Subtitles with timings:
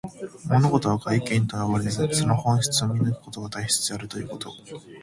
[0.49, 4.51] 物事は外見にとらわれず、その本質を見抜くことが大切であるということ。